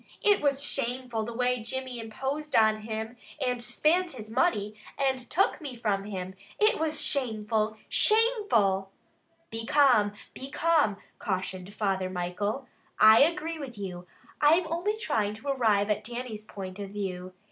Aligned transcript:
It 0.23 0.41
was 0.41 0.63
shameful 0.63 1.25
the 1.25 1.31
way 1.33 1.61
Jimmy 1.61 1.99
imposed 1.99 2.55
on 2.55 2.81
him, 2.81 3.17
and 3.39 3.63
spint 3.63 4.13
his 4.13 4.31
money, 4.31 4.73
and 4.97 5.19
took 5.29 5.61
me 5.61 5.75
from 5.75 6.05
him. 6.05 6.33
It 6.57 6.79
was 6.79 7.05
shameful! 7.05 7.77
Shameful!" 7.87 8.89
"Be 9.51 9.63
calm! 9.67 10.13
Be 10.33 10.49
calm!" 10.49 10.97
cautioned 11.19 11.75
Father 11.75 12.09
Michael. 12.09 12.65
"I 12.99 13.21
agree 13.21 13.59
with 13.59 13.77
you. 13.77 14.07
I 14.41 14.53
am 14.55 14.65
only 14.73 14.97
trying 14.97 15.35
to 15.35 15.49
arrive 15.49 15.91
at 15.91 16.03
Dannie's 16.03 16.45
point 16.45 16.79
of 16.79 16.89
view. 16.89 17.33